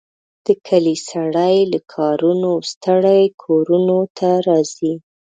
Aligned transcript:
د 0.45 0.47
کلي 0.67 0.95
سړي 1.09 1.57
له 1.71 1.79
کارونو 1.93 2.51
ستړي 2.71 3.23
کورونو 3.43 3.99
ته 4.17 4.29
راځي. 4.47 4.93